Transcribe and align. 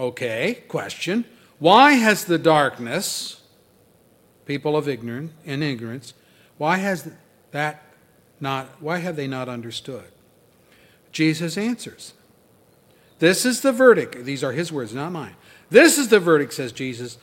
Okay, 0.00 0.64
question. 0.66 1.26
Why 1.58 1.92
has 1.92 2.24
the 2.24 2.38
darkness, 2.38 3.42
people 4.46 4.74
of 4.74 4.88
ignorance 4.88 5.32
and 5.44 5.62
ignorance, 5.62 6.14
why 6.56 6.78
has 6.78 7.10
that 7.50 7.82
not 8.40 8.80
why 8.80 8.96
have 8.96 9.14
they 9.16 9.26
not 9.26 9.50
understood? 9.50 10.10
Jesus 11.12 11.58
answers. 11.58 12.14
This 13.18 13.44
is 13.44 13.60
the 13.60 13.72
verdict. 13.72 14.24
These 14.24 14.42
are 14.42 14.52
his 14.52 14.72
words, 14.72 14.94
not 14.94 15.12
mine. 15.12 15.36
This 15.68 15.98
is 15.98 16.08
the 16.08 16.18
verdict, 16.18 16.54
says 16.54 16.72
Jesus. 16.72 17.18